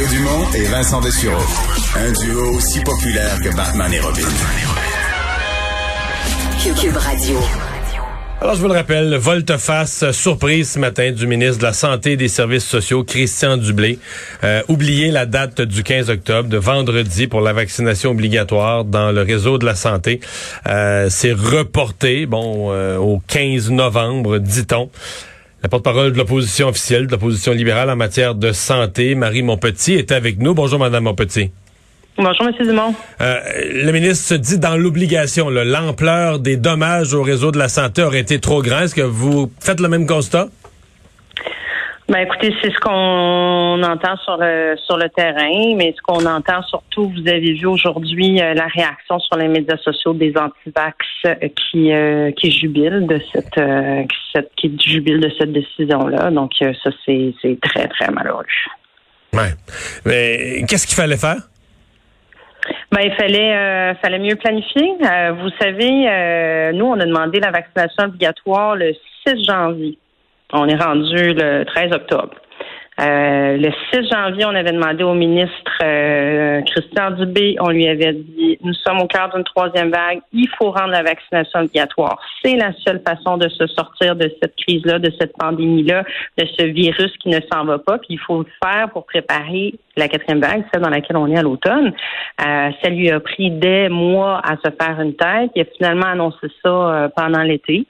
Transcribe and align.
Mario 0.00 0.16
Dumont 0.16 0.46
et 0.54 0.64
Vincent 0.64 1.00
Dessureau. 1.02 1.42
Un 1.94 2.12
duo 2.12 2.54
aussi 2.56 2.80
populaire 2.80 3.38
que 3.42 3.54
Batman 3.54 3.92
et 3.92 4.00
Robin. 4.00 4.22
Cube 6.62 6.96
Radio. 6.96 7.36
Alors, 8.40 8.54
je 8.54 8.62
vous 8.62 8.68
le 8.68 8.72
rappelle, 8.72 9.14
volte-face 9.16 10.10
surprise 10.12 10.70
ce 10.70 10.78
matin 10.78 11.12
du 11.12 11.26
ministre 11.26 11.58
de 11.58 11.64
la 11.64 11.74
Santé 11.74 12.12
et 12.12 12.16
des 12.16 12.28
Services 12.28 12.64
sociaux, 12.64 13.04
Christian 13.04 13.58
Dubé. 13.58 13.98
Euh, 14.42 14.62
oubliez 14.68 15.10
la 15.10 15.26
date 15.26 15.60
du 15.60 15.82
15 15.82 16.08
octobre, 16.08 16.48
de 16.48 16.56
vendredi, 16.56 17.26
pour 17.26 17.42
la 17.42 17.52
vaccination 17.52 18.12
obligatoire 18.12 18.86
dans 18.86 19.12
le 19.12 19.20
réseau 19.20 19.58
de 19.58 19.66
la 19.66 19.74
santé. 19.74 20.20
Euh, 20.66 21.08
C'est 21.10 21.32
reporté, 21.32 22.24
bon, 22.24 22.72
euh, 22.72 22.96
au 22.96 23.20
15 23.26 23.70
novembre, 23.70 24.38
dit-on. 24.38 24.88
La 25.62 25.68
porte-parole 25.68 26.12
de 26.12 26.16
l'opposition 26.16 26.68
officielle, 26.68 27.06
de 27.06 27.12
l'opposition 27.12 27.52
libérale 27.52 27.90
en 27.90 27.96
matière 27.96 28.34
de 28.34 28.50
santé, 28.50 29.14
Marie 29.14 29.42
Monpetit, 29.42 29.92
est 29.92 30.10
avec 30.10 30.38
nous. 30.38 30.54
Bonjour, 30.54 30.78
Madame 30.78 31.04
Monpetit. 31.04 31.50
Bonjour, 32.16 32.48
M. 32.48 32.66
Dumont. 32.66 32.94
Euh, 33.20 33.38
le 33.84 33.92
ministre 33.92 34.26
se 34.26 34.34
dit 34.34 34.58
dans 34.58 34.76
l'obligation, 34.76 35.50
l'ampleur 35.50 36.38
des 36.38 36.56
dommages 36.56 37.12
au 37.12 37.22
réseau 37.22 37.50
de 37.50 37.58
la 37.58 37.68
santé 37.68 38.02
aurait 38.02 38.20
été 38.20 38.40
trop 38.40 38.62
grande. 38.62 38.84
Est-ce 38.84 38.94
que 38.94 39.02
vous 39.02 39.52
faites 39.60 39.80
le 39.80 39.88
même 39.88 40.06
constat? 40.06 40.48
Ben 42.10 42.18
écoutez, 42.18 42.52
c'est 42.60 42.72
ce 42.72 42.78
qu'on 42.80 43.82
entend 43.84 44.16
sur 44.24 44.36
le 44.36 44.76
sur 44.84 44.96
le 44.96 45.08
terrain, 45.08 45.76
mais 45.76 45.94
ce 45.96 46.02
qu'on 46.02 46.26
entend 46.26 46.60
surtout, 46.64 47.08
vous 47.08 47.28
avez 47.28 47.52
vu 47.52 47.66
aujourd'hui 47.66 48.42
euh, 48.42 48.52
la 48.52 48.66
réaction 48.66 49.20
sur 49.20 49.36
les 49.36 49.46
médias 49.46 49.76
sociaux 49.76 50.12
des 50.12 50.34
antivax 50.36 50.96
euh, 51.26 51.34
qui 51.54 51.92
euh, 51.92 52.32
qui 52.32 52.50
jubilent 52.50 53.06
de 53.06 53.20
cette, 53.32 54.44
qui 54.56 54.76
jubilent 54.78 55.20
de 55.20 55.30
cette 55.38 55.52
décision 55.52 56.08
là. 56.08 56.30
Donc 56.30 56.50
ça 56.58 56.90
c'est 57.06 57.32
c'est 57.40 57.58
très 57.60 57.86
très 57.86 58.10
malheureux. 58.10 58.44
Ouais. 59.32 59.54
Mais 60.04 60.64
qu'est-ce 60.66 60.88
qu'il 60.88 60.96
fallait 60.96 61.16
faire? 61.16 61.36
Ben, 62.92 63.02
il 63.02 63.12
fallait, 63.14 63.54
euh, 63.54 63.94
fallait 63.96 64.18
mieux 64.18 64.36
planifier. 64.36 64.94
Euh, 65.04 65.32
vous 65.32 65.50
savez, 65.60 66.08
euh, 66.08 66.72
nous, 66.72 66.86
on 66.86 66.98
a 66.98 67.06
demandé 67.06 67.40
la 67.40 67.50
vaccination 67.50 68.04
obligatoire 68.04 68.76
le 68.76 68.92
6 69.26 69.44
janvier. 69.46 69.98
On 70.52 70.66
est 70.68 70.76
rendu 70.76 71.34
le 71.34 71.64
13 71.64 71.92
octobre. 71.92 72.34
Euh, 73.00 73.56
le 73.56 73.70
6 73.94 74.10
janvier, 74.10 74.44
on 74.44 74.54
avait 74.54 74.72
demandé 74.72 75.02
au 75.04 75.14
ministre 75.14 75.72
euh, 75.82 76.60
Christian 76.62 77.12
Dubé, 77.12 77.56
on 77.60 77.70
lui 77.70 77.88
avait 77.88 78.12
dit, 78.12 78.58
nous 78.62 78.74
sommes 78.74 79.00
au 79.00 79.06
cœur 79.06 79.30
d'une 79.34 79.44
troisième 79.44 79.90
vague, 79.90 80.20
il 80.34 80.48
faut 80.58 80.70
rendre 80.70 80.90
la 80.90 81.02
vaccination 81.02 81.60
obligatoire. 81.60 82.20
C'est 82.44 82.56
la 82.56 82.72
seule 82.84 83.00
façon 83.06 83.38
de 83.38 83.48
se 83.48 83.66
sortir 83.68 84.16
de 84.16 84.30
cette 84.42 84.54
crise-là, 84.56 84.98
de 84.98 85.10
cette 85.18 85.32
pandémie-là, 85.38 86.04
de 86.36 86.44
ce 86.58 86.64
virus 86.64 87.12
qui 87.22 87.30
ne 87.30 87.40
s'en 87.50 87.64
va 87.64 87.78
pas. 87.78 87.96
Puis 87.98 88.08
il 88.10 88.18
faut 88.18 88.40
le 88.40 88.48
faire 88.62 88.90
pour 88.90 89.06
préparer 89.06 89.76
la 89.96 90.08
quatrième 90.08 90.40
vague, 90.40 90.64
celle 90.72 90.82
dans 90.82 90.90
laquelle 90.90 91.16
on 91.16 91.26
est 91.26 91.38
à 91.38 91.42
l'automne. 91.42 91.92
Euh, 92.44 92.70
ça 92.82 92.90
lui 92.90 93.10
a 93.10 93.20
pris 93.20 93.50
des 93.50 93.88
mois 93.88 94.40
à 94.44 94.56
se 94.56 94.70
faire 94.80 95.00
une 95.00 95.14
tête. 95.14 95.50
Il 95.54 95.62
a 95.62 95.64
finalement 95.76 96.06
annoncé 96.06 96.46
ça 96.62 97.10
pendant 97.16 97.42
l'été. 97.42 97.86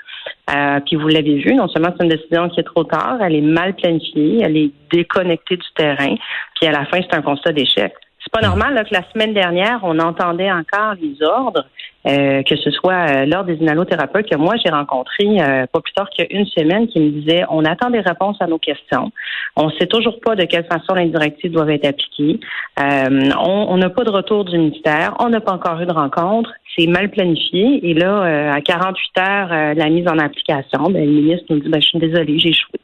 Euh, 0.54 0.80
puis 0.84 0.96
vous 0.96 1.08
l'avez 1.08 1.36
vu, 1.36 1.54
non 1.54 1.68
seulement 1.68 1.90
c'est 1.96 2.04
une 2.04 2.10
décision 2.10 2.48
qui 2.48 2.60
est 2.60 2.64
trop 2.64 2.84
tard, 2.84 3.18
elle 3.20 3.36
est 3.36 3.40
mal 3.40 3.74
planifiée, 3.74 4.40
elle 4.42 4.56
est 4.56 4.70
déconnectée 4.90 5.56
du 5.56 5.66
terrain, 5.76 6.16
puis 6.56 6.68
à 6.68 6.72
la 6.72 6.84
fin, 6.86 6.98
c'est 7.00 7.14
un 7.14 7.22
constat 7.22 7.52
d'échec. 7.52 7.94
C'est 8.22 8.32
pas 8.32 8.46
normal 8.46 8.74
là, 8.74 8.84
que 8.84 8.92
la 8.92 9.02
semaine 9.12 9.32
dernière, 9.32 9.80
on 9.82 9.98
entendait 9.98 10.52
encore 10.52 10.94
les 11.00 11.22
ordres, 11.22 11.64
euh, 12.06 12.42
que 12.42 12.54
ce 12.56 12.70
soit 12.70 13.10
euh, 13.10 13.26
lors 13.26 13.44
des 13.44 13.54
inhalothérapeutes 13.54 14.28
que 14.28 14.36
moi 14.36 14.54
j'ai 14.62 14.70
rencontrés 14.70 15.40
euh, 15.40 15.66
pas 15.66 15.80
plus 15.80 15.92
tard 15.92 16.08
qu'une 16.08 16.46
semaine 16.46 16.86
qui 16.88 16.98
me 16.98 17.10
disaient 17.10 17.44
on 17.50 17.62
attend 17.64 17.90
des 17.90 18.00
réponses 18.00 18.36
à 18.40 18.46
nos 18.46 18.58
questions. 18.58 19.10
On 19.56 19.70
sait 19.70 19.86
toujours 19.86 20.20
pas 20.20 20.34
de 20.34 20.44
quelle 20.44 20.64
façon 20.64 20.94
les 20.94 21.08
directives 21.08 21.52
doivent 21.52 21.70
être 21.70 21.86
appliquées. 21.86 22.40
on 22.78 23.76
n'a 23.76 23.90
pas 23.90 24.04
de 24.04 24.10
retour 24.10 24.44
du 24.44 24.56
ministère. 24.58 25.14
On 25.18 25.28
n'a 25.28 25.40
pas 25.40 25.52
encore 25.52 25.80
eu 25.80 25.86
de 25.86 25.92
rencontre. 25.92 26.50
C'est 26.76 26.86
mal 26.86 27.10
planifié. 27.10 27.80
Et 27.88 27.94
là, 27.94 28.52
à 28.54 28.60
48 28.60 29.18
heures 29.18 29.74
de 29.74 29.78
la 29.78 29.88
mise 29.88 30.06
en 30.08 30.18
application, 30.18 30.90
ben, 30.90 31.04
le 31.04 31.10
ministre 31.10 31.46
nous 31.50 31.60
dit 31.60 31.68
ben, 31.68 31.82
je 31.82 31.88
suis 31.88 31.98
désolé, 31.98 32.38
j'ai 32.38 32.50
échoué. 32.50 32.80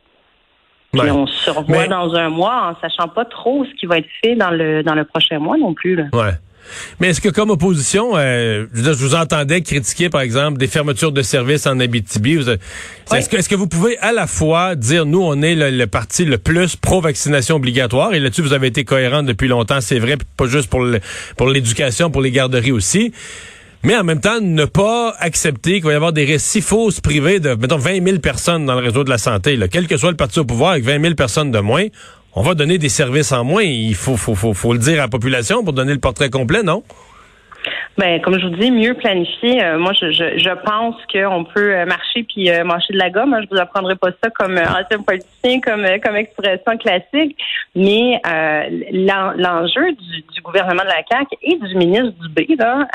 Puis 1.03 1.11
on 1.11 1.27
se 1.27 1.51
revoit 1.51 1.87
dans 1.87 2.15
un 2.15 2.29
mois 2.29 2.71
en 2.71 2.81
sachant 2.81 3.09
pas 3.09 3.25
trop 3.25 3.65
ce 3.65 3.75
qui 3.79 3.87
va 3.87 3.99
être 3.99 4.09
fait 4.23 4.35
dans 4.35 4.51
le 4.51 4.83
dans 4.83 4.95
le 4.95 5.05
prochain 5.05 5.39
mois 5.39 5.57
non 5.57 5.75
plus. 5.75 5.97
Là. 5.97 6.05
Ouais. 6.13 6.33
Mais 7.01 7.09
est-ce 7.09 7.21
que 7.21 7.29
comme 7.29 7.51
opposition, 7.51 8.17
euh, 8.17 8.67
je, 8.75 8.91
vous 8.91 9.15
entendais 9.15 9.61
critiquer 9.63 10.11
par 10.11 10.21
exemple 10.21 10.59
des 10.59 10.67
fermetures 10.67 11.13
de 11.13 11.23
services 11.23 11.67
en 11.67 11.79
Abitibi. 11.79 12.39
Est-ce 13.13 13.29
que, 13.29 13.37
est 13.37 13.49
que 13.49 13.55
vous 13.55 13.69
pouvez 13.69 13.99
à 13.99 14.13
la 14.13 14.27
fois 14.27 14.75
dire 14.75 15.07
nous 15.07 15.23
on 15.23 15.43
est 15.43 15.55
le, 15.55 15.87
parti 15.87 16.25
le 16.25 16.39
plus 16.39 16.77
pro 16.77 17.01
vaccination 17.01 17.57
obligatoire 17.57 18.15
et 18.15 18.21
là-dessus 18.21 18.43
vous 18.43 18.53
avez 18.53 18.69
été 18.69 18.85
cohérent 18.85 19.23
depuis 19.23 19.49
longtemps, 19.49 19.81
c'est 19.81 19.99
vrai, 19.99 20.17
pas 20.37 20.47
juste 20.47 20.69
pour 20.69 20.85
pour 21.37 21.49
l'éducation, 21.49 22.11
pour 22.11 22.23
les 22.23 22.31
garderies 22.31 22.73
aussi 22.73 23.13
mais 23.87 23.97
en 23.97 24.03
même 24.03 24.19
temps, 24.19 24.41
ne 24.41 24.65
pas 24.65 25.15
accepter 25.21 25.75
qu'il 25.75 25.85
va 25.85 25.93
y 25.93 25.95
avoir 25.95 26.13
des 26.13 26.25
récits 26.25 26.61
fausses 26.61 27.01
privés 27.01 27.39
de, 27.39 27.55
mettons, 27.55 27.77
20 27.77 28.05
000 28.05 28.19
personnes 28.19 28.67
dans 28.67 28.75
le 28.75 28.85
réseau 28.85 29.05
de 29.05 29.11
la 29.11 29.17
santé. 29.17 29.55
Là. 29.55 29.69
Quel 29.69 29.87
que 29.87 29.97
soit 29.97 30.11
le 30.11 30.17
parti 30.17 30.41
au 30.41 30.45
pouvoir, 30.45 30.73
avec 30.73 30.83
20 30.83 31.01
000 31.01 31.15
personnes 31.15 31.53
de 31.53 31.61
moins, 31.61 31.85
on 32.35 32.43
va 32.43 32.57
donner 32.57 32.79
des 32.79 32.89
services 32.89 33.31
en 33.31 33.45
moins. 33.45 33.63
Il 33.63 33.95
faut, 33.95 34.17
faut, 34.17 34.35
faut, 34.35 34.55
faut 34.55 34.73
le 34.73 34.81
dire 34.81 34.95
à 34.95 35.03
la 35.03 35.09
population 35.09 35.63
pour 35.63 35.73
donner 35.73 35.93
le 35.93 36.01
portrait 36.01 36.31
complet, 36.31 36.65
non? 36.65 36.83
Ben, 37.99 38.21
comme 38.21 38.39
je 38.39 38.47
vous 38.47 38.57
dis, 38.57 38.71
mieux 38.71 38.95
planifier. 38.95 39.63
Euh, 39.63 39.79
moi, 39.79 39.93
je, 39.99 40.11
je, 40.11 40.39
je 40.39 40.51
pense 40.65 40.95
qu'on 41.13 41.45
peut 41.45 41.75
euh, 41.75 41.87
marcher 41.87 42.25
puis 42.25 42.51
euh, 42.51 42.63
marcher 42.65 42.93
de 42.93 42.99
la 42.99 43.11
gomme. 43.11 43.37
Je 43.43 43.49
vous 43.51 43.61
apprendrai 43.61 43.97
pas 43.97 44.11
ça 44.23 44.31
comme 44.31 44.59
ancien 44.59 45.03
politicien, 45.03 45.61
comme 45.61 45.87
comme 46.03 46.17
expression 46.17 46.77
classique. 46.79 47.37
Mais 47.75 48.21
l'enjeu 48.93 49.93
du, 49.93 50.23
du, 50.35 50.41
gouvernement 50.43 50.83
de 50.83 50.89
la 50.89 51.03
CAQ 51.11 51.37
et 51.43 51.57
du 51.57 51.75
ministre 51.75 52.13
Dubé, 52.21 52.47
là, 52.59 52.87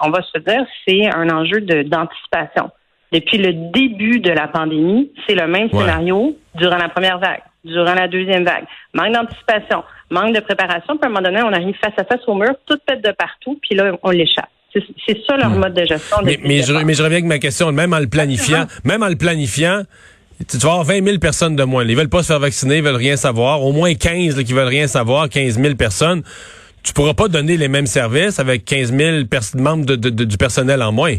on 0.00 0.10
va 0.10 0.20
se 0.22 0.38
dire, 0.38 0.64
c'est 0.86 1.14
un 1.14 1.28
enjeu 1.30 1.60
d'anticipation. 1.60 2.70
Depuis 3.12 3.38
le 3.38 3.52
début 3.72 4.20
de 4.20 4.30
la 4.30 4.48
pandémie, 4.48 5.10
c'est 5.26 5.34
le 5.34 5.46
même 5.46 5.70
scénario 5.70 6.36
durant 6.56 6.76
la 6.76 6.88
première 6.88 7.18
vague, 7.18 7.42
durant 7.64 7.94
la 7.94 8.08
deuxième 8.08 8.44
vague. 8.44 8.64
Manque 8.92 9.12
d'anticipation, 9.12 9.82
manque 10.10 10.34
de 10.34 10.40
préparation, 10.40 10.96
puis 10.96 11.00
à 11.02 11.06
un 11.06 11.08
moment 11.08 11.22
donné, 11.22 11.42
on 11.42 11.52
arrive 11.52 11.76
face 11.76 11.94
à 11.96 12.04
face 12.04 12.20
au 12.26 12.34
mur, 12.34 12.54
tout 12.66 12.78
pète 12.86 13.02
de 13.02 13.12
partout, 13.12 13.58
puis 13.62 13.74
là, 13.76 13.92
on 14.02 14.10
l'échappe. 14.10 14.50
C'est 15.06 15.24
ça 15.24 15.36
leur 15.36 15.50
mode 15.50 15.74
de 15.74 15.84
gestion. 15.84 16.16
Mais, 16.24 16.38
mais, 16.42 16.62
je, 16.62 16.72
mais, 16.72 16.94
je, 16.94 17.02
reviens 17.02 17.18
avec 17.18 17.26
ma 17.26 17.38
question, 17.38 17.70
même 17.70 17.92
en 17.92 18.00
le 18.00 18.08
planifiant, 18.08 18.66
même 18.82 19.04
en 19.04 19.08
le 19.08 19.14
planifiant, 19.14 19.82
tu 20.48 20.56
vas 20.58 20.70
avoir 20.70 20.84
20 20.84 21.04
000 21.04 21.18
personnes 21.18 21.54
de 21.54 21.62
moins. 21.62 21.84
Ils 21.84 21.96
veulent 21.96 22.08
pas 22.08 22.22
se 22.22 22.28
faire 22.28 22.40
vacciner, 22.40 22.78
ils 22.78 22.82
veulent 22.82 22.96
rien 22.96 23.16
savoir. 23.16 23.62
Au 23.62 23.72
moins 23.72 23.94
15 23.94 24.42
qui 24.42 24.52
veulent 24.52 24.66
rien 24.66 24.88
savoir, 24.88 25.28
15 25.28 25.60
000 25.60 25.74
personnes. 25.76 26.22
Tu 26.82 26.92
pourras 26.92 27.14
pas 27.14 27.28
donner 27.28 27.56
les 27.56 27.68
mêmes 27.68 27.86
services 27.86 28.40
avec 28.40 28.64
15 28.64 28.92
000 28.92 29.16
membres 29.54 29.86
de, 29.86 30.24
du 30.24 30.36
personnel 30.36 30.82
en 30.82 30.92
moins. 30.92 31.16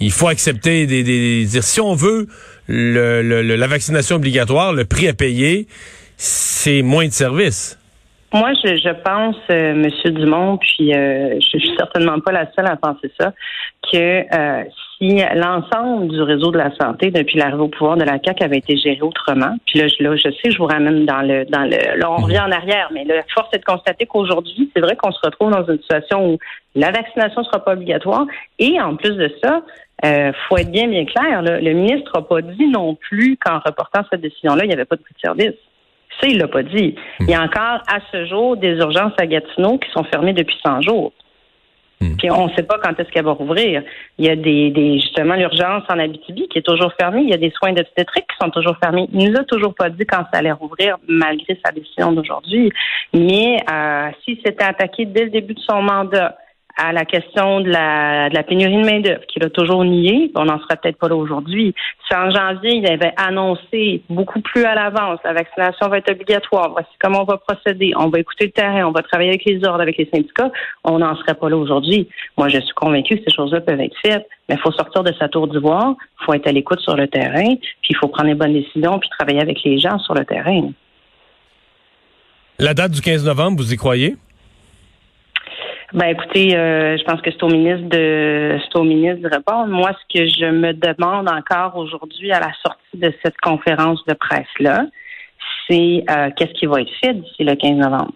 Il 0.00 0.12
faut 0.12 0.28
accepter 0.28 0.86
des, 0.86 1.02
des, 1.02 1.46
si 1.46 1.80
on 1.80 1.94
veut 1.94 2.26
la 2.68 3.66
vaccination 3.66 4.16
obligatoire, 4.16 4.72
le 4.72 4.84
prix 4.84 5.08
à 5.08 5.14
payer, 5.14 5.66
c'est 6.16 6.82
moins 6.82 7.06
de 7.06 7.12
services. 7.12 7.76
Moi, 8.32 8.52
je, 8.64 8.76
je 8.76 8.90
pense, 9.02 9.36
euh, 9.50 9.74
Monsieur 9.74 10.10
Dumont, 10.10 10.56
puis 10.58 10.94
euh, 10.94 11.34
je 11.40 11.58
suis 11.58 11.74
certainement 11.76 12.20
pas 12.20 12.30
la 12.30 12.46
seule 12.52 12.66
à 12.66 12.76
penser 12.76 13.10
ça, 13.18 13.32
que 13.92 13.96
euh, 13.96 14.64
si 14.96 15.20
l'ensemble 15.34 16.08
du 16.08 16.22
réseau 16.22 16.52
de 16.52 16.58
la 16.58 16.70
santé 16.76 17.10
depuis 17.10 17.38
l'arrivée 17.38 17.62
au 17.62 17.68
pouvoir 17.68 17.96
de 17.96 18.04
la 18.04 18.18
CAQ 18.24 18.44
avait 18.44 18.58
été 18.58 18.76
géré 18.76 19.00
autrement, 19.02 19.56
puis 19.66 19.80
là, 19.80 19.88
je, 19.88 20.04
là, 20.04 20.14
je 20.14 20.30
sais, 20.30 20.52
je 20.52 20.58
vous 20.58 20.66
ramène 20.66 21.06
dans 21.06 21.22
le, 21.22 21.44
dans 21.46 21.64
le, 21.64 21.98
là, 21.98 22.08
on 22.08 22.22
revient 22.22 22.38
en 22.38 22.52
arrière, 22.52 22.90
mais 22.92 23.04
la 23.04 23.24
force 23.34 23.48
est 23.52 23.58
de 23.58 23.64
constater 23.64 24.06
qu'aujourd'hui, 24.06 24.70
c'est 24.76 24.80
vrai 24.80 24.94
qu'on 24.94 25.10
se 25.10 25.20
retrouve 25.24 25.50
dans 25.50 25.66
une 25.66 25.80
situation 25.80 26.30
où 26.30 26.38
la 26.76 26.92
vaccination 26.92 27.42
sera 27.42 27.64
pas 27.64 27.72
obligatoire, 27.72 28.26
et 28.60 28.80
en 28.80 28.94
plus 28.94 29.16
de 29.16 29.32
ça, 29.42 29.62
euh, 30.04 30.32
faut 30.48 30.56
être 30.56 30.70
bien 30.70 30.88
bien 30.88 31.04
clair, 31.04 31.42
là, 31.42 31.60
le 31.60 31.72
ministre 31.72 32.12
n'a 32.14 32.22
pas 32.22 32.40
dit 32.42 32.68
non 32.68 32.94
plus 32.94 33.36
qu'en 33.36 33.58
reportant 33.58 34.02
cette 34.10 34.20
décision-là, 34.20 34.64
il 34.64 34.68
n'y 34.68 34.74
avait 34.74 34.84
pas 34.84 34.96
de 34.96 35.02
prix 35.02 35.14
de 35.14 35.20
service. 35.20 35.58
Ça, 36.20 36.26
il 36.26 36.38
l'a 36.38 36.48
pas 36.48 36.62
dit. 36.62 36.94
Il 37.20 37.30
y 37.30 37.34
a 37.34 37.42
encore, 37.42 37.82
à 37.86 38.00
ce 38.12 38.26
jour, 38.26 38.56
des 38.56 38.74
urgences 38.76 39.12
à 39.18 39.26
Gatineau 39.26 39.78
qui 39.78 39.90
sont 39.90 40.04
fermées 40.04 40.32
depuis 40.32 40.56
100 40.64 40.82
jours. 40.82 41.12
Hmm. 42.00 42.16
Puis 42.16 42.30
on 42.30 42.48
ne 42.48 42.54
sait 42.54 42.62
pas 42.62 42.78
quand 42.82 42.98
est-ce 42.98 43.10
qu'elle 43.10 43.24
va 43.24 43.32
rouvrir. 43.32 43.82
Il 44.18 44.26
y 44.26 44.30
a 44.30 44.36
des, 44.36 44.70
des 44.70 44.94
justement 45.00 45.34
l'urgence 45.34 45.82
en 45.90 45.98
Abitibi 45.98 46.48
qui 46.48 46.58
est 46.58 46.66
toujours 46.66 46.92
fermée. 46.98 47.22
Il 47.22 47.30
y 47.30 47.34
a 47.34 47.38
des 47.38 47.50
soins 47.50 47.72
d'obstétrique 47.72 48.24
qui 48.26 48.36
sont 48.42 48.50
toujours 48.50 48.76
fermés. 48.82 49.06
Il 49.12 49.30
nous 49.30 49.38
a 49.38 49.44
toujours 49.44 49.74
pas 49.74 49.90
dit 49.90 50.06
quand 50.06 50.24
ça 50.32 50.38
allait 50.38 50.52
rouvrir, 50.52 50.96
malgré 51.06 51.58
sa 51.64 51.72
décision 51.72 52.12
d'aujourd'hui. 52.12 52.72
Mais 53.12 53.58
euh, 53.70 54.08
s'il 54.24 54.36
s'était 54.36 54.64
attaqué 54.64 55.04
dès 55.04 55.24
le 55.24 55.30
début 55.30 55.54
de 55.54 55.60
son 55.60 55.82
mandat 55.82 56.36
à 56.80 56.92
la 56.92 57.04
question 57.04 57.60
de 57.60 57.68
la, 57.68 58.42
pénurie 58.42 58.80
de 58.80 58.86
main-d'œuvre, 58.86 59.20
qu'il 59.28 59.44
a 59.44 59.50
toujours 59.50 59.84
nié. 59.84 60.32
On 60.34 60.46
n'en 60.46 60.58
sera 60.58 60.76
peut-être 60.76 60.96
pas 60.96 61.08
là 61.08 61.14
aujourd'hui. 61.14 61.74
Si 62.08 62.16
en 62.16 62.30
janvier, 62.30 62.76
il 62.76 62.90
avait 62.90 63.12
annoncé 63.18 64.02
beaucoup 64.08 64.40
plus 64.40 64.64
à 64.64 64.74
l'avance, 64.74 65.20
la 65.22 65.34
vaccination 65.34 65.88
va 65.88 65.98
être 65.98 66.10
obligatoire, 66.10 66.70
voici 66.70 66.88
comment 66.98 67.22
on 67.22 67.24
va 67.24 67.36
procéder, 67.36 67.92
on 67.96 68.08
va 68.08 68.18
écouter 68.18 68.46
le 68.46 68.52
terrain, 68.52 68.86
on 68.86 68.92
va 68.92 69.02
travailler 69.02 69.28
avec 69.28 69.44
les 69.44 69.62
ordres, 69.64 69.82
avec 69.82 69.98
les 69.98 70.08
syndicats, 70.12 70.50
on 70.84 70.98
n'en 70.98 71.14
serait 71.16 71.34
pas 71.34 71.50
là 71.50 71.56
aujourd'hui. 71.58 72.08
Moi, 72.38 72.48
je 72.48 72.58
suis 72.58 72.74
convaincue 72.74 73.18
que 73.18 73.24
ces 73.28 73.36
choses-là 73.36 73.60
peuvent 73.60 73.80
être 73.80 73.96
faites, 74.02 74.26
mais 74.48 74.54
il 74.54 74.60
faut 74.60 74.72
sortir 74.72 75.04
de 75.04 75.12
sa 75.18 75.28
tour 75.28 75.48
d'ivoire, 75.48 75.94
il 76.20 76.24
faut 76.24 76.32
être 76.32 76.46
à 76.46 76.52
l'écoute 76.52 76.80
sur 76.80 76.96
le 76.96 77.08
terrain, 77.08 77.56
puis 77.82 77.90
il 77.90 77.96
faut 77.96 78.08
prendre 78.08 78.28
les 78.28 78.34
bonnes 78.34 78.54
décisions, 78.54 78.98
puis 78.98 79.10
travailler 79.10 79.42
avec 79.42 79.62
les 79.64 79.78
gens 79.78 79.98
sur 79.98 80.14
le 80.14 80.24
terrain. 80.24 80.70
La 82.58 82.72
date 82.72 82.92
du 82.92 83.02
15 83.02 83.26
novembre, 83.26 83.58
vous 83.58 83.72
y 83.72 83.76
croyez? 83.76 84.16
Ben 85.92 86.06
écoutez, 86.06 86.56
euh, 86.56 86.96
je 86.96 87.02
pense 87.02 87.20
que 87.20 87.30
c'est 87.32 87.42
au 87.42 87.48
ministre 87.48 87.88
de 87.88 88.58
c'est 88.62 88.78
au 88.78 88.84
ministre 88.84 89.28
de 89.28 89.34
répondre. 89.34 89.66
Moi, 89.66 89.90
ce 89.92 90.18
que 90.18 90.28
je 90.28 90.46
me 90.46 90.72
demande 90.72 91.28
encore 91.28 91.76
aujourd'hui 91.76 92.30
à 92.30 92.38
la 92.38 92.52
sortie 92.62 92.96
de 92.96 93.12
cette 93.24 93.36
conférence 93.38 94.04
de 94.06 94.14
presse-là, 94.14 94.86
c'est 95.68 96.04
euh, 96.08 96.30
qu'est-ce 96.36 96.52
qui 96.52 96.66
va 96.66 96.82
être 96.82 96.92
fait 97.02 97.14
d'ici 97.14 97.42
le 97.42 97.56
15 97.56 97.78
novembre? 97.78 98.12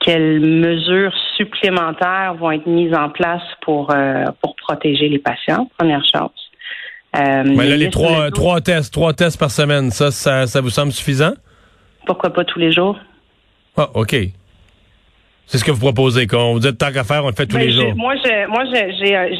Quelles 0.00 0.40
mesures 0.40 1.14
supplémentaires 1.36 2.34
vont 2.34 2.50
être 2.50 2.66
mises 2.66 2.94
en 2.94 3.08
place 3.08 3.42
pour 3.62 3.92
euh, 3.92 4.24
pour 4.42 4.56
protéger 4.56 5.08
les 5.08 5.20
patients, 5.20 5.70
première 5.78 6.04
chose. 6.04 6.30
Mais 7.14 7.66
là, 7.66 7.76
les 7.76 7.88
trois, 7.88 8.30
trois 8.30 8.60
tests, 8.60 8.92
trois 8.92 9.14
tests 9.14 9.38
par 9.38 9.50
semaine, 9.50 9.90
ça, 9.90 10.10
ça, 10.10 10.46
ça 10.46 10.60
vous 10.60 10.68
semble 10.68 10.92
suffisant? 10.92 11.32
Pourquoi 12.04 12.28
pas 12.28 12.44
tous 12.44 12.58
les 12.58 12.72
jours? 12.72 12.98
Ah, 13.76 13.88
OK. 13.94 14.14
C'est 15.46 15.58
ce 15.58 15.64
que 15.64 15.70
vous 15.70 15.80
proposez, 15.80 16.26
qu'on 16.26 16.54
vous 16.54 16.58
dit 16.58 16.76
tant 16.76 16.92
qu'à 16.92 17.04
faire, 17.04 17.24
on 17.24 17.28
le 17.28 17.34
fait 17.34 17.46
tous 17.46 17.56
ben, 17.56 17.66
les 17.66 17.72
jours. 17.72 17.94
Moi, 17.96 18.14
je, 18.16 18.46
moi, 18.48 18.64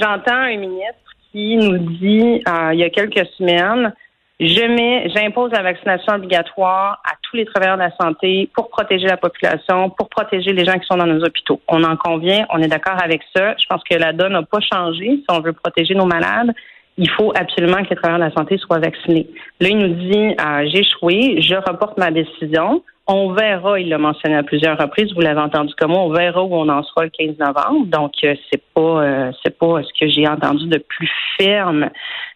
j'entends 0.01 0.33
un 0.33 0.57
ministre 0.57 0.95
qui 1.33 1.57
nous 1.57 1.79
dit 1.79 2.43
euh, 2.49 2.73
il 2.73 2.79
y 2.79 2.85
a 2.85 2.91
quelques 2.91 3.27
semaines, 3.37 3.93
je 4.39 4.67
mets, 4.67 5.11
j'impose 5.15 5.51
la 5.53 5.63
vaccination 5.63 6.15
obligatoire 6.15 7.03
à 7.05 7.15
tous 7.23 7.37
les 7.37 7.45
travailleurs 7.45 7.77
de 7.77 7.83
la 7.83 7.97
santé 8.01 8.49
pour 8.55 8.71
protéger 8.71 9.07
la 9.07 9.17
population, 9.17 9.91
pour 9.91 10.09
protéger 10.09 10.53
les 10.53 10.65
gens 10.65 10.79
qui 10.79 10.87
sont 10.87 10.97
dans 10.97 11.07
nos 11.07 11.25
hôpitaux. 11.25 11.61
On 11.69 11.83
en 11.83 11.97
convient, 11.97 12.47
on 12.51 12.63
est 12.63 12.69
d'accord 12.69 13.03
avec 13.03 13.23
ça. 13.35 13.55
Je 13.59 13.67
pense 13.69 13.83
que 13.83 13.97
la 13.97 14.13
donne 14.13 14.33
n'a 14.33 14.43
pas 14.43 14.61
changé 14.61 15.05
si 15.05 15.25
on 15.29 15.41
veut 15.41 15.53
protéger 15.53 15.95
nos 15.95 16.07
malades 16.07 16.55
il 16.99 17.11
faut 17.11 17.33
absolument 17.35 17.83
que 17.85 17.91
les 17.91 17.97
travailleurs 17.97 18.21
de 18.21 18.25
la 18.25 18.35
santé 18.35 18.57
soient 18.59 18.79
vaccinés. 18.79 19.29
Là, 19.61 19.69
il 19.69 19.79
nous 19.79 19.95
dit, 19.95 20.35
euh, 20.41 20.69
j'ai 20.73 20.81
échoué, 20.81 21.41
je 21.43 21.55
reporte 21.55 21.99
ma 21.99 22.11
décision. 22.11 22.83
On 23.09 23.33
verra, 23.33 23.79
il 23.79 23.89
l'a 23.89 23.99
mentionné 23.99 24.35
à 24.35 24.43
plusieurs 24.43 24.77
reprises, 24.77 25.13
vous 25.15 25.21
l'avez 25.21 25.41
entendu 25.41 25.73
comme 25.79 25.93
moi, 25.93 26.01
on 26.01 26.11
verra 26.11 26.43
où 26.43 26.53
on 26.53 26.69
en 26.69 26.83
sera 26.83 27.05
le 27.05 27.11
15 27.11 27.39
novembre. 27.39 27.87
Donc, 27.87 28.13
euh, 28.25 28.35
c'est 28.51 28.63
pas 28.75 28.81
euh, 28.81 29.33
c'est 29.45 29.57
pas 29.57 29.81
ce 29.85 30.01
que 30.01 30.09
j'ai 30.09 30.27
entendu 30.27 30.67
de 30.67 30.79
plus 30.79 31.09
ferme 31.39 31.89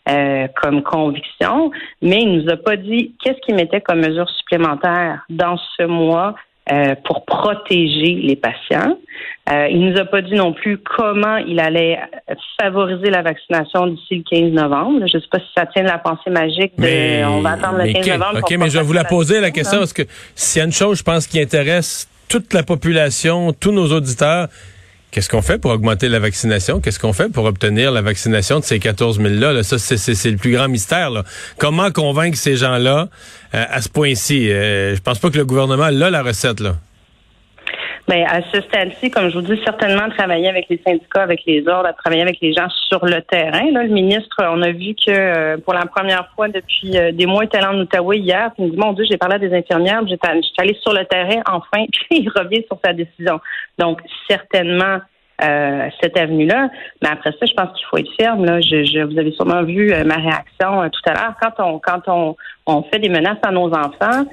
euh, 0.09 0.47
comme 0.63 0.83
conviction, 0.83 1.73
mais 2.03 2.21
il 2.23 2.37
nous 2.37 2.51
a 2.51 2.57
pas 2.57 2.77
dit 2.77 3.15
qu'est-ce 3.21 3.41
qu'il 3.41 3.57
mettait 3.57 3.81
comme 3.81 3.99
mesure 3.99 4.29
supplémentaire 4.31 5.25
dans 5.29 5.57
ce 5.57 5.83
mois 5.83 6.37
euh, 6.71 6.95
pour 7.05 7.25
protéger 7.25 8.15
les 8.15 8.37
patients. 8.37 8.97
Euh, 9.51 9.67
il 9.69 9.81
nous 9.81 9.99
a 9.99 10.05
pas 10.05 10.23
dit 10.23 10.35
non 10.35 10.53
plus 10.53 10.79
comment 10.79 11.39
il 11.39 11.59
allait 11.59 11.99
favoriser 12.61 13.11
la 13.11 13.23
vaccination 13.23 13.87
d'ici 13.87 14.17
le 14.17 14.23
15 14.23 14.53
novembre. 14.53 15.01
Je 15.11 15.17
ne 15.17 15.23
sais 15.23 15.29
pas 15.31 15.39
si 15.39 15.47
ça 15.57 15.67
tient 15.67 15.83
de 15.83 15.89
la 15.89 15.99
pensée 15.99 16.31
magique 16.31 16.73
de 16.79 17.25
on 17.25 17.41
va 17.41 17.53
attendre 17.53 17.79
le 17.79 17.93
15 17.93 18.07
novembre. 18.07 18.39
OK, 18.39 18.57
mais 18.59 18.71
je 18.71 18.79
vais 18.79 18.85
vous 18.85 18.93
la 18.93 19.05
poser 19.05 19.41
la 19.41 19.51
question 19.51 19.79
parce 19.79 19.93
que 19.93 20.03
s'il 20.35 20.61
y 20.61 20.63
a 20.63 20.67
une 20.67 20.73
chose, 20.73 20.99
je 20.99 21.03
pense, 21.03 21.27
qui 21.27 21.41
intéresse 21.41 22.09
toute 22.29 22.53
la 22.53 22.63
population, 22.63 23.53
tous 23.53 23.73
nos 23.73 23.93
auditeurs, 23.93 24.49
Qu'est-ce 25.11 25.29
qu'on 25.29 25.43
fait 25.43 25.59
pour 25.59 25.73
augmenter 25.73 26.09
la 26.09 26.21
vaccination? 26.21 26.81
Qu'est-ce 26.81 27.01
qu'on 27.01 27.13
fait 27.13 27.29
pour 27.31 27.45
obtenir 27.45 27.91
la 27.91 28.01
vaccination 28.01 28.61
de 28.61 28.65
ces 28.65 28.79
14 28.79 29.19
000-là? 29.21 29.53
Là? 29.53 29.63
Ça, 29.65 29.79
c'est 29.79 30.31
le 30.31 30.37
plus 30.37 30.53
grand 30.53 30.69
mystère. 30.69 31.11
Comment 31.59 31.91
convaincre 31.91 32.39
ces 32.39 32.57
gens-là 32.57 33.09
euh, 33.55 33.65
à 33.69 33.83
ce 33.83 33.89
point-ci? 33.89 34.51
Euh, 34.51 34.95
je 34.95 35.01
pense 35.01 35.19
pas 35.19 35.31
que 35.31 35.39
le 35.39 35.45
gouvernement 35.45 35.85
a 35.85 35.91
la 35.91 36.23
recette. 36.23 36.61
là. 36.61 36.77
Bien, 38.11 38.27
à 38.29 38.43
ce 38.43 38.61
stade-ci, 38.61 39.09
comme 39.09 39.29
je 39.31 39.39
vous 39.39 39.43
dis, 39.43 39.61
certainement 39.63 40.09
travailler 40.11 40.49
avec 40.49 40.67
les 40.69 40.81
syndicats, 40.85 41.23
avec 41.23 41.43
les 41.47 41.69
ordres, 41.69 41.91
travailler 41.97 42.23
avec 42.23 42.41
les 42.41 42.53
gens 42.53 42.69
sur 42.89 43.07
le 43.07 43.23
terrain. 43.23 43.71
Là, 43.71 43.85
le 43.85 43.91
ministre, 43.91 44.37
on 44.41 44.61
a 44.63 44.73
vu 44.73 44.97
que 44.97 45.13
euh, 45.13 45.59
pour 45.59 45.75
la 45.75 45.87
première 45.87 46.29
fois 46.35 46.49
depuis 46.49 46.91
des 46.91 47.27
mois, 47.27 47.45
il 47.45 47.47
était 47.47 47.59
allé 47.59 47.69
en 47.69 47.81
Outaouais 47.81 48.19
hier, 48.19 48.51
puis 48.55 48.65
il 48.65 48.67
me 48.67 48.71
dit, 48.73 48.79
mon 48.79 48.95
Dieu, 48.95 49.05
j'ai 49.09 49.17
parlé 49.17 49.37
à 49.37 49.39
des 49.39 49.55
infirmières, 49.55 50.03
j'étais 50.09 50.27
allé 50.59 50.77
sur 50.83 50.93
le 50.93 51.05
terrain, 51.05 51.41
enfin, 51.47 51.85
puis 51.93 52.07
il 52.23 52.29
revient 52.31 52.65
sur 52.67 52.81
sa 52.85 52.93
décision. 52.93 53.39
Donc, 53.79 54.01
certainement, 54.29 54.99
euh, 55.43 55.89
cette 56.01 56.19
avenue-là. 56.19 56.69
Mais 57.03 57.09
après 57.09 57.31
ça, 57.33 57.47
je 57.47 57.53
pense 57.55 57.77
qu'il 57.77 57.87
faut 57.87 57.97
être 57.99 58.13
ferme. 58.19 58.45
Là. 58.45 58.61
Je, 58.61 59.03
vous 59.05 59.19
avez 59.19 59.33
sûrement 59.33 59.63
vu 59.63 59.93
euh, 59.93 60.05
ma 60.05 60.17
réaction 60.17 60.83
euh, 60.83 60.89
tout 60.89 61.01
à 61.11 61.15
l'heure. 61.15 61.35
Quand 61.41 61.65
on 61.65 61.79
quand 61.79 62.03
on, 62.09 62.37
on 62.67 62.83
fait 62.85 62.99
des 62.99 63.09
menaces 63.09 63.39
à 63.43 63.51
nos 63.51 63.73
enfants, 63.73 64.25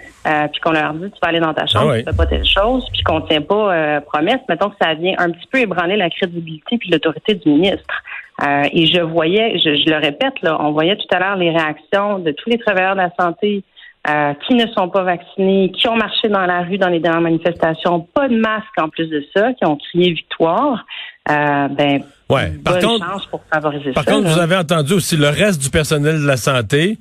puis 0.51 0.61
qu'on 0.61 0.71
leur 0.71 0.93
dit 0.93 1.09
tu 1.11 1.19
vas 1.21 1.29
aller 1.29 1.39
dans 1.39 1.53
ta 1.53 1.65
chambre, 1.65 1.91
ah 1.93 1.97
tu 1.99 2.03
fais 2.03 2.15
pas 2.15 2.25
telle 2.25 2.45
chose, 2.45 2.85
puis 2.91 3.01
qu'on 3.03 3.21
tient 3.21 3.41
pas 3.41 4.01
promesse, 4.01 4.39
mettons 4.49 4.69
que 4.69 4.75
ça 4.81 4.93
vient 4.93 5.15
un 5.17 5.31
petit 5.31 5.47
peu 5.51 5.59
ébranler 5.59 5.95
la 5.95 6.09
crédibilité 6.09 6.77
puis 6.77 6.89
l'autorité 6.89 7.35
du 7.35 7.49
ministre. 7.49 8.03
et 8.43 8.85
je 8.85 9.01
voyais, 9.01 9.57
je, 9.57 9.75
je, 9.75 9.89
le 9.89 9.97
répète, 9.97 10.41
là, 10.43 10.57
on 10.59 10.71
voyait 10.71 10.97
tout 10.97 11.07
à 11.15 11.19
l'heure 11.19 11.37
les 11.37 11.49
réactions 11.49 12.19
de 12.19 12.31
tous 12.31 12.49
les 12.49 12.57
travailleurs 12.57 12.95
de 12.95 13.01
la 13.01 13.11
santé 13.19 13.63
euh, 14.09 14.33
qui 14.47 14.55
ne 14.55 14.65
sont 14.67 14.89
pas 14.89 15.03
vaccinés, 15.03 15.71
qui 15.71 15.87
ont 15.87 15.95
marché 15.95 16.29
dans 16.29 16.45
la 16.45 16.61
rue 16.61 16.77
dans 16.77 16.87
les 16.87 16.99
dernières 16.99 17.21
manifestations, 17.21 18.07
pas 18.13 18.29
de 18.29 18.37
masque 18.37 18.65
en 18.77 18.89
plus 18.89 19.07
de 19.07 19.23
ça, 19.35 19.53
qui 19.53 19.65
ont 19.65 19.75
crié 19.75 20.13
victoire. 20.13 20.85
Euh, 21.29 21.67
ben, 21.67 22.03
ouais. 22.29 22.53
Par 22.63 22.79
contre, 22.79 23.05
chance 23.05 23.25
pour 23.25 23.41
favoriser 23.51 23.91
par 23.91 24.05
contre, 24.05 24.29
vous 24.29 24.39
avez 24.39 24.55
entendu 24.55 24.93
aussi 24.93 25.17
le 25.17 25.27
reste 25.27 25.61
du 25.61 25.69
personnel 25.69 26.21
de 26.21 26.25
la 26.25 26.37
santé 26.37 26.97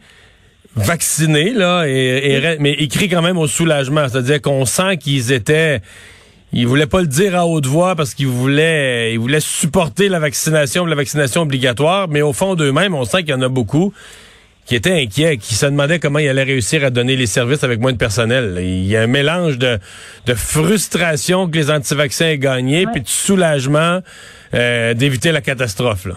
vacciné 0.74 1.52
là, 1.52 1.84
et, 1.86 2.58
mais 2.60 2.72
écrit 2.72 3.08
quand 3.08 3.22
même 3.22 3.38
au 3.38 3.46
soulagement, 3.46 4.08
c'est-à-dire 4.08 4.42
qu'on 4.42 4.66
sent 4.66 4.98
qu'ils 4.98 5.32
étaient 5.32 5.80
ils 6.52 6.66
voulaient 6.66 6.86
pas 6.86 7.00
le 7.00 7.06
dire 7.06 7.36
à 7.36 7.46
haute 7.46 7.66
voix 7.66 7.94
parce 7.96 8.14
qu'ils 8.14 8.28
voulaient, 8.28 9.12
ils 9.12 9.18
voulaient 9.18 9.40
supporter 9.40 10.08
la 10.08 10.18
vaccination, 10.18 10.86
la 10.86 10.94
vaccination 10.94 11.42
obligatoire, 11.42 12.08
mais 12.08 12.22
au 12.22 12.32
fond 12.32 12.54
d'eux-mêmes, 12.54 12.94
on 12.94 13.04
sent 13.04 13.24
qu'il 13.24 13.30
y 13.30 13.34
en 13.34 13.42
a 13.42 13.48
beaucoup 13.48 13.92
qui 14.66 14.74
était 14.74 14.92
inquiet, 14.92 15.38
qui 15.38 15.54
se 15.54 15.64
demandait 15.64 16.00
comment 16.00 16.18
il 16.18 16.28
allait 16.28 16.42
réussir 16.42 16.84
à 16.84 16.90
donner 16.90 17.16
les 17.16 17.26
services 17.26 17.62
avec 17.62 17.80
moins 17.80 17.92
de 17.92 17.96
personnel. 17.96 18.58
Il 18.60 18.84
y 18.86 18.96
a 18.96 19.02
un 19.02 19.06
mélange 19.06 19.58
de, 19.58 19.78
de 20.26 20.34
frustration 20.34 21.48
que 21.48 21.56
les 21.56 21.70
antivaccins 21.70 22.26
aient 22.26 22.38
gagné, 22.38 22.86
puis 22.92 23.00
de 23.00 23.08
soulagement 23.08 24.00
euh, 24.54 24.92
d'éviter 24.94 25.30
la 25.30 25.40
catastrophe. 25.40 26.06
Là. 26.06 26.16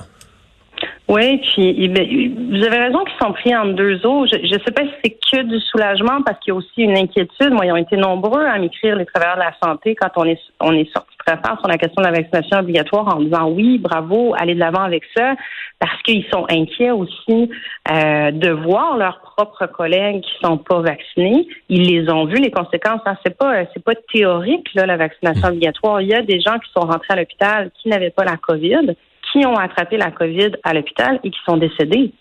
Oui, 1.09 1.39
puis 1.39 1.87
ben, 1.87 2.05
vous 2.51 2.63
avez 2.63 2.77
raison 2.77 3.03
qu'ils 3.03 3.17
sont 3.19 3.33
pris 3.33 3.55
en 3.55 3.65
deux 3.65 4.05
eaux. 4.05 4.27
Je 4.27 4.37
ne 4.37 4.59
sais 4.59 4.71
pas 4.71 4.83
si 4.83 4.91
c'est 5.03 5.09
que 5.09 5.41
du 5.41 5.59
soulagement 5.59 6.21
parce 6.23 6.37
qu'il 6.39 6.51
y 6.51 6.55
a 6.55 6.55
aussi 6.55 6.83
une 6.83 6.95
inquiétude. 6.95 7.49
Moi, 7.49 7.65
ils 7.65 7.71
ont 7.71 7.77
été 7.77 7.97
nombreux 7.97 8.45
à 8.45 8.59
m'écrire 8.59 8.95
les 8.95 9.07
travailleurs 9.07 9.37
de 9.37 9.41
la 9.41 9.53
santé 9.63 9.95
quand 9.95 10.11
on 10.17 10.25
est 10.25 10.39
on 10.59 10.71
est 10.71 10.87
sorti 10.93 11.09
très 11.25 11.37
fort 11.37 11.57
sur 11.57 11.67
la 11.67 11.79
question 11.79 12.03
de 12.03 12.07
la 12.07 12.13
vaccination 12.13 12.59
obligatoire 12.59 13.07
en 13.07 13.21
disant 13.21 13.49
oui, 13.49 13.79
bravo, 13.79 14.35
allez 14.37 14.53
de 14.53 14.59
l'avant 14.59 14.83
avec 14.83 15.01
ça, 15.17 15.33
parce 15.79 15.99
qu'ils 16.03 16.25
sont 16.31 16.45
inquiets 16.47 16.91
aussi 16.91 17.49
euh, 17.91 18.29
de 18.29 18.51
voir 18.51 18.95
leurs 18.97 19.19
propres 19.21 19.65
collègues 19.65 20.21
qui 20.21 20.33
sont 20.43 20.59
pas 20.59 20.81
vaccinés. 20.81 21.47
Ils 21.69 21.89
les 21.89 22.11
ont 22.11 22.25
vus 22.25 22.39
les 22.39 22.51
conséquences. 22.51 23.01
Hein. 23.07 23.17
C'est 23.25 23.35
pas 23.35 23.63
c'est 23.73 23.83
pas 23.83 23.95
théorique 24.13 24.69
là 24.75 24.85
la 24.85 24.97
vaccination 24.97 25.47
obligatoire. 25.47 26.01
Il 26.01 26.09
y 26.09 26.13
a 26.13 26.21
des 26.21 26.39
gens 26.39 26.59
qui 26.59 26.71
sont 26.71 26.85
rentrés 26.85 27.13
à 27.13 27.15
l'hôpital 27.15 27.71
qui 27.81 27.89
n'avaient 27.89 28.11
pas 28.11 28.25
la 28.25 28.37
COVID 28.37 28.93
qui 29.31 29.45
ont 29.45 29.55
attrapé 29.55 29.97
la 29.97 30.11
COVID 30.11 30.51
à 30.63 30.73
l'hôpital 30.73 31.19
et 31.23 31.29
qui 31.29 31.39
sont 31.45 31.57
décédés. 31.57 32.11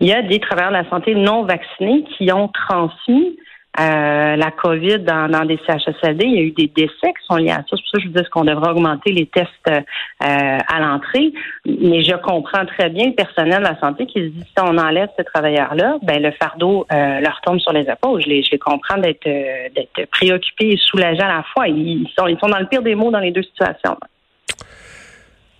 Il 0.00 0.08
y 0.08 0.12
a 0.12 0.22
des 0.22 0.40
travailleurs 0.40 0.70
de 0.70 0.76
la 0.76 0.90
santé 0.90 1.14
non 1.14 1.44
vaccinés 1.44 2.04
qui 2.16 2.30
ont 2.32 2.48
transmis 2.48 3.36
euh, 3.80 4.36
la 4.36 4.52
COVID 4.52 5.00
dans, 5.00 5.44
des 5.46 5.58
CHSLD. 5.66 6.24
Il 6.24 6.34
y 6.34 6.38
a 6.38 6.42
eu 6.42 6.52
des 6.52 6.68
décès 6.68 7.12
qui 7.12 7.26
sont 7.28 7.36
liés 7.36 7.50
à 7.50 7.56
ça. 7.56 7.64
C'est 7.70 7.78
pour 7.78 7.88
ça 7.90 7.98
que 7.98 8.02
je 8.04 8.08
vous 8.08 8.14
dis 8.14 8.30
qu'on 8.30 8.44
devrait 8.44 8.70
augmenter 8.70 9.10
les 9.10 9.26
tests 9.26 9.48
euh, 9.68 9.80
à 10.20 10.80
l'entrée. 10.80 11.32
Mais 11.66 12.04
je 12.04 12.14
comprends 12.14 12.64
très 12.66 12.88
bien 12.90 13.06
le 13.06 13.14
personnel 13.14 13.58
de 13.58 13.64
la 13.64 13.78
santé 13.80 14.06
qui 14.06 14.20
se 14.20 14.26
dit 14.26 14.42
si 14.42 14.62
on 14.62 14.78
enlève 14.78 15.08
ces 15.18 15.24
travailleurs-là, 15.24 15.98
ben 16.02 16.22
le 16.22 16.30
fardeau 16.32 16.86
euh, 16.92 17.20
leur 17.20 17.40
tombe 17.40 17.58
sur 17.58 17.72
les 17.72 17.88
épaules. 17.90 18.22
Je 18.22 18.28
les, 18.28 18.42
je 18.44 18.56
comprends 18.58 18.98
d'être 18.98 19.24
d'être 19.24 20.08
préoccupés 20.12 20.74
et 20.74 20.76
soulagés 20.76 21.22
à 21.22 21.36
la 21.38 21.42
fois. 21.42 21.66
Ils 21.66 22.08
sont, 22.16 22.28
ils 22.28 22.38
sont 22.38 22.48
dans 22.48 22.60
le 22.60 22.66
pire 22.66 22.82
des 22.82 22.94
mots 22.94 23.10
dans 23.10 23.18
les 23.18 23.32
deux 23.32 23.42
situations. 23.42 23.96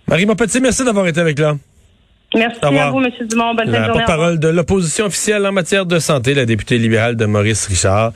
Marie 0.07 0.25
Montpetit, 0.25 0.61
merci 0.61 0.83
d'avoir 0.83 1.07
été 1.07 1.19
avec 1.19 1.39
là. 1.39 1.55
Merci 2.33 2.59
à 2.61 2.89
vous, 2.91 3.01
M. 3.01 3.11
Dumont. 3.29 3.53
Bonne 3.55 3.71
la 3.71 3.87
porte-parole 3.87 4.39
de 4.39 4.49
l'opposition 4.49 5.05
officielle 5.05 5.45
en 5.45 5.51
matière 5.51 5.85
de 5.85 5.99
santé, 5.99 6.33
la 6.33 6.45
députée 6.45 6.77
libérale 6.77 7.15
de 7.15 7.25
Maurice 7.25 7.65
Richard. 7.67 8.11